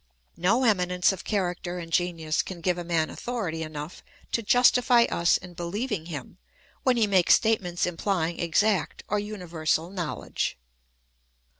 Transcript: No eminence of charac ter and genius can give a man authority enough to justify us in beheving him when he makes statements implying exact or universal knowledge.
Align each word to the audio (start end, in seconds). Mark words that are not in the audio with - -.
No 0.37 0.63
eminence 0.63 1.11
of 1.11 1.23
charac 1.23 1.61
ter 1.61 1.77
and 1.77 1.93
genius 1.93 2.41
can 2.41 2.59
give 2.59 2.79
a 2.79 2.83
man 2.83 3.11
authority 3.11 3.61
enough 3.61 4.01
to 4.31 4.41
justify 4.41 5.03
us 5.03 5.37
in 5.37 5.53
beheving 5.53 6.07
him 6.07 6.39
when 6.81 6.97
he 6.97 7.05
makes 7.05 7.35
statements 7.35 7.85
implying 7.85 8.39
exact 8.39 9.03
or 9.07 9.19
universal 9.19 9.91
knowledge. 9.91 10.57